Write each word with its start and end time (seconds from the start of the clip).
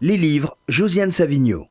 Les 0.00 0.16
livres, 0.16 0.56
Josiane 0.68 1.10
Savigno. 1.10 1.66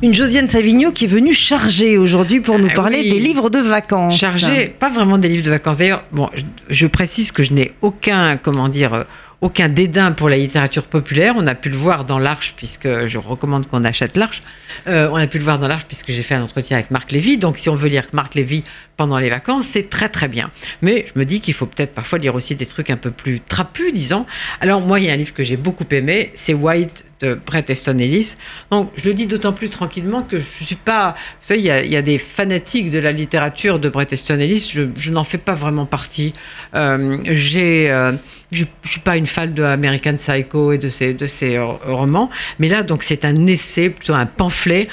Une 0.00 0.14
Josiane 0.14 0.46
Savigno 0.46 0.92
qui 0.92 1.06
est 1.06 1.08
venue 1.08 1.32
chargée 1.34 1.98
aujourd'hui 1.98 2.38
pour 2.38 2.56
nous 2.60 2.68
Ah 2.70 2.74
parler 2.74 3.00
oui. 3.00 3.10
des 3.10 3.18
livres 3.18 3.50
de 3.50 3.58
vacances. 3.58 4.16
Chargé, 4.16 4.68
pas 4.68 4.90
vraiment 4.90 5.18
des 5.18 5.28
livres 5.28 5.44
de 5.44 5.50
vacances. 5.50 5.78
D'ailleurs, 5.78 6.04
bon, 6.12 6.30
je, 6.36 6.42
je 6.70 6.86
précise 6.86 7.32
que 7.32 7.42
je 7.42 7.52
n'ai 7.52 7.72
aucun, 7.82 8.36
comment 8.36 8.68
dire, 8.68 8.94
euh, 8.94 9.02
aucun 9.40 9.68
dédain 9.68 10.12
pour 10.12 10.28
la 10.28 10.36
littérature 10.36 10.84
populaire. 10.86 11.34
On 11.36 11.48
a 11.48 11.56
pu 11.56 11.68
le 11.68 11.76
voir 11.76 12.04
dans 12.04 12.20
l'Arche, 12.20 12.54
puisque 12.56 13.06
je 13.06 13.18
recommande 13.18 13.66
qu'on 13.66 13.84
achète 13.84 14.16
l'Arche. 14.16 14.44
Euh, 14.86 15.08
on 15.10 15.16
a 15.16 15.26
pu 15.26 15.38
le 15.38 15.44
voir 15.44 15.58
dans 15.58 15.66
l'Arche, 15.66 15.86
puisque 15.86 16.12
j'ai 16.12 16.22
fait 16.22 16.36
un 16.36 16.42
entretien 16.44 16.76
avec 16.76 16.92
Marc 16.92 17.10
Lévy. 17.10 17.38
Donc, 17.38 17.58
si 17.58 17.68
on 17.68 17.74
veut 17.74 17.88
lire 17.88 18.06
Marc 18.12 18.36
Lévy 18.36 18.62
pendant 18.96 19.18
les 19.18 19.30
vacances, 19.30 19.66
c'est 19.68 19.90
très 19.90 20.08
très 20.08 20.28
bien. 20.28 20.52
Mais 20.80 21.06
je 21.12 21.18
me 21.18 21.24
dis 21.24 21.40
qu'il 21.40 21.54
faut 21.54 21.66
peut-être 21.66 21.92
parfois 21.92 22.20
lire 22.20 22.36
aussi 22.36 22.54
des 22.54 22.66
trucs 22.66 22.90
un 22.90 22.96
peu 22.96 23.10
plus 23.10 23.40
trapus, 23.40 23.92
disons. 23.92 24.26
Alors, 24.60 24.80
moi, 24.80 25.00
il 25.00 25.06
y 25.06 25.10
a 25.10 25.12
un 25.12 25.16
livre 25.16 25.34
que 25.34 25.42
j'ai 25.42 25.56
beaucoup 25.56 25.86
aimé, 25.90 26.30
c'est 26.36 26.54
White 26.54 27.04
de 27.22 27.38
Bret 27.46 27.64
Easton 27.68 27.98
Ellis. 27.98 28.34
Donc, 28.70 28.90
je 28.96 29.08
le 29.08 29.14
dis 29.14 29.26
d'autant 29.26 29.52
plus 29.52 29.70
tranquillement 29.70 30.22
que 30.22 30.38
je 30.38 30.64
suis 30.64 30.76
pas. 30.76 31.14
Vous 31.40 31.46
savez, 31.46 31.60
il 31.60 31.66
y, 31.66 31.70
a, 31.70 31.82
il 31.82 32.02
des 32.02 32.18
fanatiques 32.18 32.90
de 32.90 32.98
la 32.98 33.12
littérature 33.12 33.78
de 33.78 33.88
Bret 33.88 34.08
Easton 34.10 34.38
Ellis. 34.38 34.72
Je, 34.96 35.10
n'en 35.10 35.24
fais 35.24 35.38
pas 35.38 35.54
vraiment 35.54 35.86
partie. 35.86 36.34
Euh, 36.74 37.18
j'ai, 37.24 37.90
euh, 37.90 38.12
je, 38.50 38.64
je 38.82 38.90
suis 38.90 39.00
pas 39.00 39.16
une 39.16 39.26
fan 39.26 39.54
de 39.54 39.62
American 39.62 40.16
Psycho 40.16 40.72
et 40.72 40.78
de 40.78 40.88
ces, 40.88 41.14
de 41.14 41.26
euh, 41.44 41.64
romans. 41.86 42.28
Mais 42.58 42.68
là, 42.68 42.82
donc, 42.82 43.04
c'est 43.04 43.24
un 43.24 43.46
essai, 43.46 43.90
plutôt 43.90 44.14
un 44.14 44.26
pamphlet. 44.26 44.88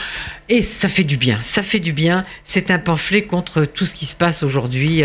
Et 0.47 0.63
ça 0.63 0.89
fait 0.89 1.03
du 1.03 1.17
bien. 1.17 1.39
Ça 1.41 1.63
fait 1.63 1.79
du 1.79 1.93
bien. 1.93 2.25
C'est 2.43 2.71
un 2.71 2.79
pamphlet 2.79 3.23
contre 3.23 3.65
tout 3.65 3.85
ce 3.85 3.95
qui 3.95 4.05
se 4.05 4.15
passe 4.15 4.43
aujourd'hui. 4.43 5.03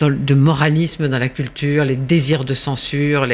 De 0.00 0.34
moralisme 0.34 1.08
dans 1.08 1.18
la 1.18 1.28
culture, 1.28 1.84
les 1.84 1.96
désirs 1.96 2.44
de 2.44 2.54
censure. 2.54 3.26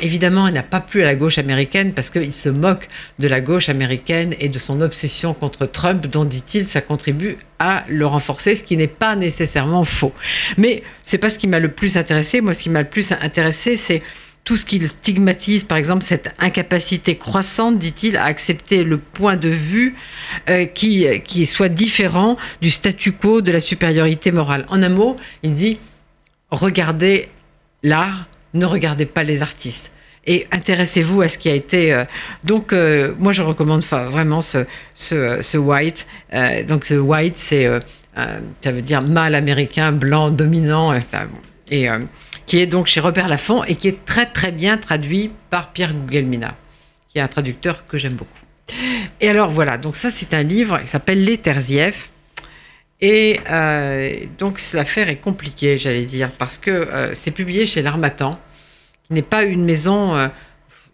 Évidemment, 0.00 0.46
il 0.48 0.54
n'a 0.54 0.62
pas 0.62 0.80
plu 0.80 1.02
à 1.02 1.04
la 1.04 1.16
gauche 1.16 1.38
américaine 1.38 1.92
parce 1.92 2.10
qu'il 2.10 2.32
se 2.32 2.48
moque 2.48 2.88
de 3.18 3.28
la 3.28 3.40
gauche 3.40 3.68
américaine 3.68 4.34
et 4.38 4.48
de 4.48 4.58
son 4.58 4.80
obsession 4.80 5.34
contre 5.34 5.66
Trump, 5.66 6.06
dont 6.06 6.24
dit-il 6.24 6.66
ça 6.66 6.80
contribue 6.80 7.38
à 7.58 7.84
le 7.88 8.06
renforcer, 8.06 8.54
ce 8.54 8.62
qui 8.62 8.76
n'est 8.76 8.86
pas 8.86 9.16
nécessairement 9.16 9.84
faux. 9.84 10.12
Mais 10.56 10.82
c'est 11.02 11.18
pas 11.18 11.30
ce 11.30 11.38
qui 11.38 11.48
m'a 11.48 11.58
le 11.58 11.70
plus 11.70 11.96
intéressé. 11.96 12.40
Moi, 12.40 12.54
ce 12.54 12.62
qui 12.62 12.70
m'a 12.70 12.82
le 12.82 12.88
plus 12.88 13.12
intéressé, 13.12 13.76
c'est 13.76 14.02
tout 14.44 14.56
ce 14.56 14.64
qu'il 14.64 14.86
stigmatise, 14.86 15.64
par 15.64 15.76
exemple, 15.76 16.04
cette 16.04 16.30
incapacité 16.38 17.16
croissante, 17.16 17.80
dit-il, 17.80 18.16
à 18.16 18.24
accepter 18.24 18.84
le 18.84 18.96
point 18.96 19.36
de 19.36 19.48
vue 19.48 19.96
euh, 20.48 20.66
qui, 20.66 21.04
qui 21.24 21.46
soit 21.46 21.68
différent 21.68 22.36
du 22.62 22.70
statu 22.70 23.10
quo 23.10 23.40
de 23.40 23.50
la 23.50 23.60
supériorité 23.60 24.30
morale. 24.30 24.64
En 24.68 24.84
un 24.84 24.88
mot, 24.88 25.16
il 25.42 25.52
dit 25.52 25.78
regardez 26.56 27.28
l'art, 27.82 28.26
ne 28.54 28.66
regardez 28.66 29.06
pas 29.06 29.22
les 29.22 29.42
artistes. 29.42 29.92
Et 30.28 30.46
intéressez-vous 30.50 31.22
à 31.22 31.28
ce 31.28 31.38
qui 31.38 31.48
a 31.48 31.54
été. 31.54 31.92
euh, 31.92 32.04
donc, 32.42 32.72
euh, 32.72 33.14
moi, 33.18 33.32
je 33.32 33.42
recommande 33.42 33.82
vraiment 33.82 34.40
ce, 34.42 35.56
white. 35.56 36.06
Euh, 36.32 36.64
donc, 36.64 36.84
ce 36.84 36.94
white, 36.94 37.36
c'est, 37.36 37.68
ça 38.60 38.72
veut 38.72 38.82
dire 38.82 39.02
mâle 39.02 39.34
américain, 39.34 39.92
blanc, 39.92 40.30
dominant, 40.30 40.92
euh, 40.92 41.00
ça, 41.08 41.26
et 41.70 41.88
qui 42.46 42.60
est 42.60 42.66
donc 42.66 42.86
chez 42.86 43.00
Robert 43.00 43.28
Laffont 43.28 43.64
et 43.64 43.74
qui 43.74 43.88
est 43.88 44.04
très 44.04 44.26
très 44.26 44.52
bien 44.52 44.78
traduit 44.78 45.32
par 45.50 45.72
Pierre 45.72 45.92
Gugelmina, 45.94 46.54
qui 47.08 47.18
est 47.18 47.20
un 47.20 47.28
traducteur 47.28 47.86
que 47.88 47.98
j'aime 47.98 48.12
beaucoup. 48.12 48.30
Et 49.20 49.28
alors 49.28 49.50
voilà, 49.50 49.76
donc 49.76 49.96
ça 49.96 50.10
c'est 50.10 50.32
un 50.32 50.44
livre 50.44 50.78
qui 50.80 50.86
s'appelle 50.86 51.24
Les 51.24 51.38
Terzieff. 51.38 52.10
Et 53.00 53.40
euh, 53.50 54.24
donc 54.38 54.60
l'affaire 54.72 55.08
est 55.08 55.16
compliquée, 55.16 55.76
j'allais 55.76 56.04
dire, 56.04 56.30
parce 56.32 56.58
que 56.58 56.70
euh, 56.70 57.14
c'est 57.14 57.30
publié 57.30 57.66
chez 57.66 57.82
l'Armatan, 57.82 58.38
qui 59.04 59.12
n'est 59.12 59.22
pas 59.22 59.42
une 59.42 59.64
maison 59.64 60.16
euh, 60.16 60.28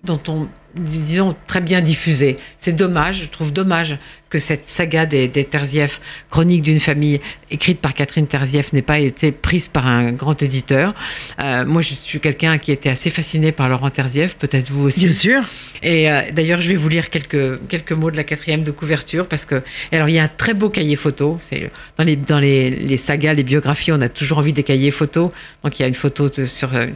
dont 0.05 0.21
on, 0.29 0.49
disons, 0.75 1.37
très 1.47 1.61
bien 1.61 1.81
diffusée. 1.81 2.37
C'est 2.59 2.73
dommage, 2.73 3.23
je 3.23 3.29
trouve 3.29 3.53
dommage 3.53 3.99
que 4.31 4.41
cette 4.41 4.67
saga 4.67 5.07
des, 5.07 5.29
des 5.29 5.45
Terzieff, 5.45 6.01
chronique 6.29 6.63
d'une 6.63 6.81
famille 6.81 7.21
écrite 7.53 7.79
par 7.81 7.95
Catherine 7.95 8.27
Terzieff, 8.27 8.73
n'ait 8.73 8.83
pas 8.83 8.99
été 8.99 9.31
prise 9.31 9.69
par 9.69 9.87
un 9.87 10.11
grand 10.11 10.43
éditeur. 10.43 10.93
Euh, 11.45 11.65
moi, 11.67 11.83
je 11.83 11.95
suis 11.95 12.19
quelqu'un 12.19 12.59
qui 12.59 12.73
était 12.73 12.89
assez 12.89 13.11
fasciné 13.11 13.53
par 13.53 13.69
Laurent 13.69 13.91
Terzieff, 13.91 14.37
peut-être 14.37 14.71
vous 14.71 14.87
aussi. 14.87 15.01
Bien 15.05 15.13
sûr. 15.13 15.43
Et 15.85 16.11
euh, 16.11 16.23
d'ailleurs, 16.33 16.61
je 16.61 16.69
vais 16.69 16.77
vous 16.77 16.89
lire 16.89 17.09
quelques, 17.11 17.61
quelques 17.69 17.93
mots 17.93 18.11
de 18.11 18.17
la 18.17 18.25
quatrième 18.25 18.65
de 18.65 18.73
couverture 18.73 19.29
parce 19.29 19.45
que, 19.45 19.63
alors, 19.93 20.09
il 20.09 20.15
y 20.15 20.19
a 20.19 20.25
un 20.25 20.29
très 20.29 20.55
beau 20.55 20.69
cahier 20.71 20.97
photo. 20.97 21.39
C'est 21.43 21.71
dans 21.97 22.05
les 22.05 22.17
dans 22.17 22.41
les, 22.41 22.71
les 22.71 22.97
sagas, 22.97 23.35
les 23.35 23.45
biographies, 23.45 23.93
on 23.93 24.01
a 24.01 24.09
toujours 24.09 24.39
envie 24.39 24.53
des 24.53 24.65
cahiers 24.65 24.91
photos. 24.91 25.31
Donc, 25.63 25.79
il 25.79 25.83
y 25.83 25.85
a 25.85 25.89
une 25.89 25.95
photo 25.95 26.29
de- 26.29 26.47
sur 26.47 26.75
euh, 26.75 26.87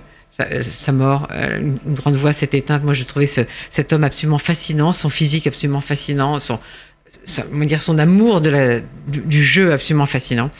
sa, 0.60 0.92
mort. 0.92 1.28
euh, 1.32 1.58
une, 1.58 1.94
grande 1.94 2.16
voix 2.16 2.32
s'est 2.32 2.50
éteinte. 2.52 2.84
Moi, 2.84 2.92
je 2.92 3.04
trouvais 3.04 3.26
ce, 3.26 3.40
cet 3.70 3.92
homme 3.92 4.04
absolument 4.04 4.38
fascinant, 4.38 4.92
son 4.92 5.08
physique 5.08 5.46
absolument 5.46 5.80
fascinant, 5.80 6.38
son 6.38 6.58
dire 7.64 7.80
son 7.80 7.98
amour 7.98 8.40
du, 8.40 8.50
du 9.08 9.42
jeu 9.42 9.72
absolument 9.72 10.06
fascinant. 10.06 10.50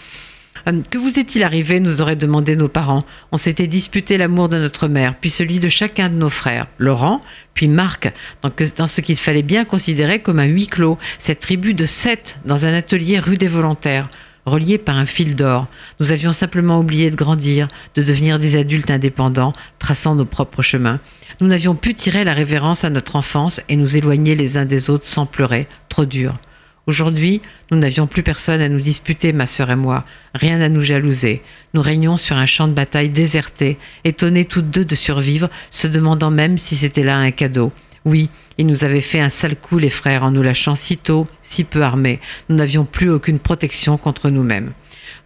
Euh, 0.68 0.82
Que 0.90 0.98
vous 0.98 1.18
est-il 1.18 1.42
arrivé 1.42 1.80
nous 1.80 2.00
auraient 2.00 2.16
demandé 2.16 2.56
nos 2.56 2.68
parents. 2.68 3.02
On 3.32 3.36
s'était 3.36 3.66
disputé 3.66 4.18
l'amour 4.18 4.48
de 4.48 4.58
notre 4.58 4.88
mère, 4.88 5.14
puis 5.20 5.30
celui 5.30 5.58
de 5.60 5.68
chacun 5.68 6.08
de 6.08 6.14
nos 6.14 6.30
frères. 6.30 6.66
Laurent, 6.78 7.20
puis 7.54 7.68
Marc, 7.68 8.12
dans 8.42 8.86
ce 8.86 9.00
qu'il 9.00 9.16
fallait 9.16 9.42
bien 9.42 9.64
considérer 9.64 10.20
comme 10.20 10.38
un 10.38 10.46
huis 10.46 10.66
clos, 10.66 10.98
cette 11.18 11.40
tribu 11.40 11.74
de 11.74 11.84
sept 11.84 12.38
dans 12.44 12.66
un 12.66 12.74
atelier 12.74 13.18
rue 13.18 13.36
des 13.36 13.48
Volontaires, 13.48 14.08
reliés 14.46 14.78
par 14.78 14.96
un 14.96 15.04
fil 15.04 15.36
d'or. 15.36 15.66
Nous 16.00 16.12
avions 16.12 16.32
simplement 16.32 16.78
oublié 16.78 17.10
de 17.10 17.16
grandir, 17.16 17.68
de 17.94 18.02
devenir 18.02 18.38
des 18.38 18.56
adultes 18.56 18.90
indépendants, 18.90 19.52
traçant 19.78 20.14
nos 20.14 20.24
propres 20.24 20.62
chemins. 20.62 21.00
Nous 21.40 21.48
n'avions 21.48 21.74
pu 21.74 21.92
tirer 21.92 22.24
la 22.24 22.32
révérence 22.32 22.84
à 22.84 22.90
notre 22.90 23.16
enfance 23.16 23.60
et 23.68 23.76
nous 23.76 23.96
éloigner 23.96 24.34
les 24.34 24.56
uns 24.56 24.64
des 24.64 24.88
autres 24.88 25.06
sans 25.06 25.26
pleurer, 25.26 25.66
trop 25.88 26.06
dur. 26.06 26.38
Aujourd'hui, 26.86 27.42
nous 27.72 27.78
n'avions 27.78 28.06
plus 28.06 28.22
personne 28.22 28.60
à 28.60 28.68
nous 28.68 28.78
disputer, 28.78 29.32
ma 29.32 29.46
sœur 29.46 29.72
et 29.72 29.76
moi, 29.76 30.04
rien 30.34 30.60
à 30.60 30.68
nous 30.68 30.80
jalouser. 30.80 31.42
Nous 31.74 31.82
régnions 31.82 32.16
sur 32.16 32.36
un 32.36 32.46
champ 32.46 32.68
de 32.68 32.74
bataille 32.74 33.10
déserté, 33.10 33.76
étonnés 34.04 34.44
toutes 34.44 34.70
deux 34.70 34.84
de 34.84 34.94
survivre, 34.94 35.50
se 35.70 35.88
demandant 35.88 36.30
même 36.30 36.58
si 36.58 36.76
c'était 36.76 37.02
là 37.02 37.18
un 37.18 37.32
cadeau. 37.32 37.72
Oui, 38.06 38.30
ils 38.56 38.66
nous 38.66 38.84
avaient 38.84 39.00
fait 39.00 39.18
un 39.18 39.28
sale 39.28 39.56
coup, 39.56 39.78
les 39.78 39.90
frères, 39.90 40.22
en 40.22 40.30
nous 40.30 40.42
lâchant 40.42 40.76
si 40.76 40.96
tôt, 40.96 41.26
si 41.42 41.64
peu 41.64 41.82
armés. 41.82 42.20
Nous 42.48 42.54
n'avions 42.54 42.84
plus 42.84 43.10
aucune 43.10 43.40
protection 43.40 43.98
contre 43.98 44.30
nous-mêmes. 44.30 44.72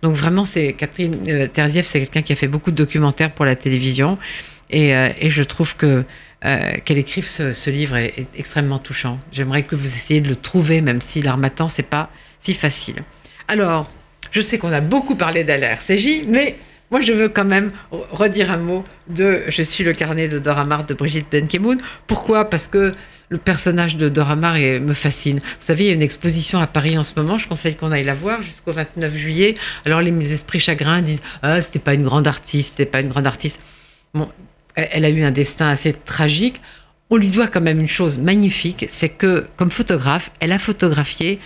Donc 0.02 0.16
vraiment, 0.16 0.46
c'est 0.46 0.72
Catherine 0.72 1.19
euh, 1.28 1.46
Terzieff, 1.46 1.86
c'est 1.86 2.00
quelqu'un 2.00 2.22
qui 2.22 2.32
a 2.32 2.36
fait 2.36 2.48
beaucoup 2.48 2.70
de 2.70 2.76
documentaires 2.76 3.32
pour 3.32 3.44
la 3.44 3.54
télévision, 3.54 4.16
et, 4.70 4.96
euh, 4.96 5.10
je 5.22 5.42
trouve 5.42 5.76
que 5.76 6.04
euh, 6.46 6.72
qu'elle 6.84 6.96
écrive 6.96 7.26
ce, 7.26 7.69
livre 7.69 7.96
est, 7.96 8.26
extrêmement 8.34 8.78
touchant. 8.78 9.20
J'aimerais 9.30 9.62
que 9.62 9.76
vous 9.76 9.84
essayiez 9.84 10.22
de 10.22 10.28
le 10.28 10.36
trouver, 10.36 10.80
même 10.80 11.02
si 11.02 11.20
l'Armatan, 11.20 11.69
c'est 11.69 11.82
pas 11.82 12.10
si 12.38 12.54
facile. 12.54 13.02
Alors, 13.46 13.90
je 14.30 14.40
sais 14.40 14.56
qu'on 14.56 14.72
a 14.72 14.80
beaucoup 14.80 15.16
parlé 15.16 15.44
d'LRCJ, 15.44 16.22
mais 16.28 16.56
moi, 16.90 17.00
je 17.00 17.12
veux 17.12 17.28
quand 17.28 17.44
même 17.44 17.70
re- 17.92 18.04
redire 18.10 18.50
un 18.50 18.56
mot 18.56 18.84
de 19.08 19.44
Je 19.48 19.62
suis 19.62 19.84
le 19.84 19.92
carnet 19.92 20.28
de 20.28 20.38
Dora 20.38 20.64
Maar 20.64 20.84
de 20.86 20.94
Brigitte 20.94 21.30
Benkemoun. 21.30 21.78
Pourquoi? 22.06 22.50
Parce 22.50 22.66
que 22.66 22.92
le 23.28 23.38
personnage 23.38 23.96
de 23.96 24.08
Dora 24.08 24.34
Maar 24.34 24.56
me 24.56 24.92
fascine. 24.92 25.38
Vous 25.38 25.66
savez, 25.66 25.84
il 25.84 25.86
y 25.86 25.90
a 25.90 25.94
une 25.94 26.02
exposition 26.02 26.58
à 26.58 26.66
Paris 26.66 26.98
en 26.98 27.04
ce 27.04 27.12
moment. 27.16 27.38
Je 27.38 27.46
conseille 27.46 27.76
qu'on 27.76 27.92
aille 27.92 28.04
la 28.04 28.14
voir 28.14 28.42
jusqu'au 28.42 28.72
29 28.72 29.16
juillet. 29.16 29.54
Alors, 29.86 30.00
les, 30.00 30.32
esprits 30.32 30.58
chagrins 30.58 31.00
disent 31.00 31.22
Ah, 31.42 31.60
c'était 31.60 31.78
pas 31.78 31.94
une 31.94 32.02
grande 32.02 32.26
artiste, 32.26 32.72
c'était 32.72 32.90
pas 32.90 33.00
une 33.00 33.08
grande 33.08 33.26
artiste. 33.26 33.60
Bon, 34.12 34.28
elle 34.74 35.04
a 35.04 35.10
eu 35.10 35.22
un 35.22 35.30
destin 35.30 35.68
assez 35.68 35.92
tragique. 35.92 36.60
On 37.08 37.16
lui 37.16 37.28
doit 37.28 37.48
quand 37.48 37.60
même 37.60 37.80
une 37.80 37.88
chose 37.88 38.18
magnifique, 38.18 38.86
c'est 38.88 39.08
que 39.08 39.46
comme 39.56 39.70
photographe, 39.70 40.30
elle 40.38 40.52
a 40.52 40.58
photographié, 40.58 41.40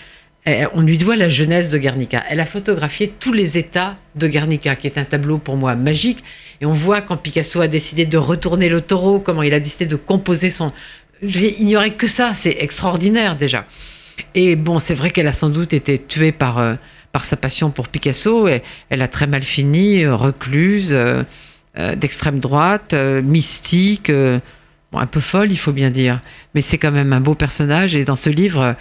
on 0.47 0.82
lui 0.82 0.99
doit 0.99 1.16
la 1.16 1.28
jeunesse 1.28 1.71
de 1.71 1.78
Guernica. 1.78 2.22
Elle 2.28 2.41
a 2.41 2.47
photographié 2.47 3.12
tous 3.19 3.32
les 3.32 3.56
états 3.56 3.97
de 4.15 4.28
Guernica, 4.28 4.77
qui 4.77 4.87
est 4.87 4.99
un 4.99 5.05
tableau 5.05 5.38
pour 5.38 5.56
moi 5.56 5.75
magique. 5.75 6.22
Et 6.60 6.66
on 6.66 6.72
voit 6.72 7.00
quand 7.00 7.16
Picasso 7.16 7.60
a 7.60 7.69
décidé 7.69 8.05
de 8.06 8.19
retourner 8.19 8.69
le 8.69 8.81
taureau, 8.81 9.21
comment 9.21 9.43
il 9.43 9.55
a 9.55 9.60
décidé 9.60 9.87
de 9.87 9.97
composer 9.97 10.50
son... 10.50 10.72
Je 11.22 11.62
n'y 11.62 11.77
aurait 11.77 11.94
que 11.94 12.06
ça, 12.06 12.34
c'est 12.34 12.56
extraordinaire 12.60 13.37
déjà. 13.37 13.65
Et 14.35 14.56
bon, 14.56 14.79
c'est 14.79 14.94
vrai 14.94 15.11
qu'elle 15.11 15.26
a 15.26 15.32
sans 15.32 15.49
doute 15.49 15.73
été 15.73 15.99
tuée 15.99 16.32
par, 16.32 16.58
euh, 16.58 16.75
par 17.12 17.25
sa 17.25 17.37
passion 17.37 17.70
pour 17.70 17.88
Picasso. 17.88 18.47
Et 18.49 18.62
elle 18.90 19.02
a 19.02 19.08
très 19.08 19.26
mal 19.26 19.43
fini, 19.43 20.05
euh, 20.05 20.14
recluse, 20.14 20.90
euh, 20.93 21.23
d'extrême 21.97 22.38
droite, 22.38 22.94
mystique, 22.94 24.08
un 24.08 25.06
peu 25.06 25.19
folle, 25.19 25.50
il 25.50 25.56
faut 25.56 25.73
bien 25.73 25.90
dire. 25.90 26.20
Mais 26.55 26.61
c'est 26.61 26.79
quand 26.79 26.93
même 26.93 27.12
un 27.12 27.20
beau 27.20 27.35
personnage. 27.35 27.97
Et 27.97 28.05
dans 28.05 28.14
ce 28.14 28.31
livre, 28.31 28.76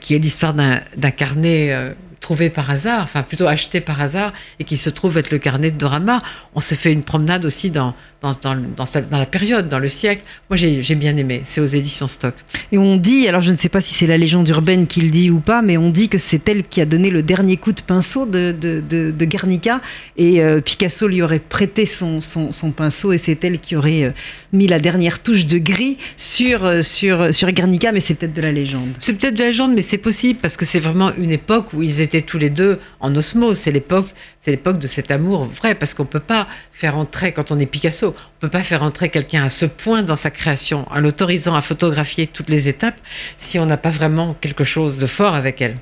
qui 0.00 0.14
est 0.14 0.18
l'histoire 0.18 0.54
d'un 0.54 0.80
d'un 0.96 1.10
carnet 1.10 1.72
euh, 1.72 1.92
trouvé 2.26 2.50
par 2.50 2.68
hasard, 2.70 3.02
enfin 3.04 3.22
plutôt 3.22 3.46
acheté 3.46 3.80
par 3.80 4.00
hasard, 4.00 4.32
et 4.58 4.64
qui 4.64 4.76
se 4.76 4.90
trouve 4.90 5.16
être 5.16 5.30
le 5.30 5.38
carnet 5.38 5.70
de 5.70 5.78
Dorama. 5.78 6.20
On 6.56 6.60
se 6.60 6.74
fait 6.74 6.92
une 6.92 7.04
promenade 7.04 7.44
aussi 7.44 7.70
dans, 7.70 7.94
dans, 8.20 8.34
dans, 8.42 8.56
dans, 8.76 8.84
sa- 8.84 9.00
dans 9.00 9.18
la 9.18 9.26
période, 9.26 9.68
dans 9.68 9.78
le 9.78 9.86
siècle. 9.86 10.22
Moi, 10.50 10.56
j'ai 10.56 10.82
j'ai 10.82 10.96
bien 10.96 11.16
aimé. 11.16 11.42
C'est 11.44 11.60
aux 11.60 11.66
éditions 11.80 12.08
Stock. 12.08 12.34
Et 12.72 12.78
on 12.78 12.96
dit, 12.96 13.28
alors 13.28 13.42
je 13.42 13.52
ne 13.52 13.56
sais 13.56 13.68
pas 13.68 13.80
si 13.80 13.94
c'est 13.94 14.08
la 14.08 14.18
légende 14.18 14.48
urbaine 14.48 14.88
qui 14.88 15.02
le 15.02 15.10
dit 15.10 15.30
ou 15.30 15.38
pas, 15.38 15.62
mais 15.62 15.76
on 15.76 15.90
dit 15.90 16.08
que 16.08 16.18
c'est 16.18 16.48
elle 16.48 16.64
qui 16.64 16.80
a 16.80 16.84
donné 16.84 17.10
le 17.10 17.22
dernier 17.22 17.56
coup 17.58 17.70
de 17.72 17.80
pinceau 17.80 18.26
de, 18.26 18.50
de, 18.50 18.82
de- 18.92 19.12
de 19.12 19.24
Guernica. 19.24 19.80
Et 20.16 20.42
euh, 20.42 20.60
Picasso 20.60 21.06
lui 21.06 21.22
aurait 21.22 21.38
prêté 21.38 21.86
son, 21.86 22.20
son, 22.20 22.50
son 22.50 22.72
pinceau 22.72 23.12
et 23.12 23.18
c'est 23.18 23.44
elle 23.44 23.60
qui 23.60 23.76
aurait 23.76 24.02
euh, 24.02 24.10
mis 24.52 24.66
la 24.66 24.80
dernière 24.80 25.22
touche 25.22 25.46
de 25.46 25.58
gris 25.58 25.96
sur, 26.16 26.64
euh, 26.64 26.82
sur, 26.82 27.32
sur 27.32 27.48
Guernica, 27.52 27.92
mais 27.92 28.00
c'est 28.00 28.14
peut-être 28.14 28.34
de 28.34 28.42
la 28.42 28.50
légende. 28.50 28.88
C'est 28.98 29.12
peut-être 29.12 29.34
de 29.34 29.42
la 29.44 29.50
légende, 29.50 29.74
mais 29.76 29.82
c'est 29.82 29.98
possible 30.10 30.40
parce 30.42 30.56
que 30.56 30.64
c'est 30.64 30.80
vraiment 30.80 31.12
une 31.16 31.30
époque 31.30 31.72
où 31.72 31.82
ils 31.84 32.00
étaient 32.00 32.15
tous 32.22 32.38
les 32.38 32.50
deux 32.50 32.78
en 33.00 33.14
osmose. 33.14 33.58
C'est 33.58 33.72
l'époque, 33.72 34.12
c'est 34.40 34.50
l'époque 34.50 34.78
de 34.78 34.86
cet 34.86 35.10
amour 35.10 35.44
vrai, 35.44 35.74
parce 35.74 35.94
qu'on 35.94 36.04
peut 36.04 36.20
pas 36.20 36.46
faire 36.72 36.96
entrer, 36.96 37.32
quand 37.32 37.52
on 37.52 37.58
est 37.58 37.66
Picasso, 37.66 38.08
on 38.08 38.40
peut 38.40 38.48
pas 38.48 38.62
faire 38.62 38.82
entrer 38.82 39.08
quelqu'un 39.08 39.44
à 39.44 39.48
ce 39.48 39.66
point 39.66 40.02
dans 40.02 40.16
sa 40.16 40.30
création, 40.30 40.86
en 40.90 40.98
l'autorisant 41.00 41.54
à 41.54 41.60
photographier 41.60 42.26
toutes 42.26 42.48
les 42.48 42.68
étapes, 42.68 43.00
si 43.36 43.58
on 43.58 43.66
n'a 43.66 43.76
pas 43.76 43.90
vraiment 43.90 44.34
quelque 44.40 44.64
chose 44.64 44.98
de 44.98 45.06
fort 45.06 45.34
avec 45.34 45.60
elle. 45.60 45.76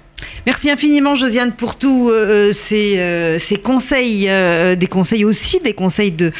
Merci 0.47 0.71
infiniment 0.71 1.15
Josiane 1.15 1.53
pour 1.53 1.76
tous 1.76 2.11
euh, 2.11 2.53
ces, 2.53 2.99
euh, 2.99 3.38
ces 3.38 3.56
conseils, 3.56 4.26
euh, 4.29 4.76
des 4.76 4.87
conseils 4.87 5.25
aussi, 5.25 5.59
des 5.61 5.73
conseils 5.73 6.12
de, 6.12 6.32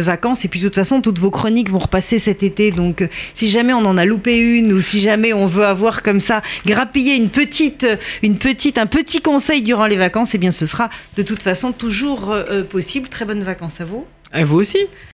vacances. 0.00 0.44
Et 0.44 0.48
puis 0.48 0.60
de 0.60 0.66
toute 0.66 0.74
façon, 0.74 1.00
toutes 1.00 1.18
vos 1.18 1.30
chroniques 1.30 1.70
vont 1.70 1.78
repasser 1.78 2.18
cet 2.18 2.42
été. 2.42 2.70
Donc 2.70 3.02
euh, 3.02 3.08
si 3.34 3.48
jamais 3.48 3.72
on 3.72 3.84
en 3.84 3.96
a 3.96 4.04
loupé 4.04 4.36
une 4.36 4.72
ou 4.72 4.80
si 4.80 5.00
jamais 5.00 5.32
on 5.32 5.46
veut 5.46 5.64
avoir 5.64 6.02
comme 6.02 6.20
ça 6.20 6.42
grappillé 6.66 7.14
une 7.16 7.28
petite, 7.28 7.86
une 8.22 8.38
petite, 8.38 8.78
un 8.78 8.86
petit 8.86 9.20
conseil 9.20 9.62
durant 9.62 9.86
les 9.86 9.96
vacances, 9.96 10.34
eh 10.34 10.38
bien 10.38 10.50
ce 10.50 10.66
sera 10.66 10.90
de 11.16 11.22
toute 11.22 11.42
façon 11.42 11.72
toujours 11.72 12.32
euh, 12.32 12.62
possible. 12.62 13.08
Très 13.08 13.24
bonnes 13.24 13.44
vacances 13.44 13.80
à 13.80 13.84
vous. 13.84 14.06
Et 14.34 14.44
vous 14.44 14.56
aussi 14.56 14.78